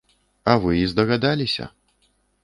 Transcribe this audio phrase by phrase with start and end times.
[0.53, 1.67] А вы і здагадаліся.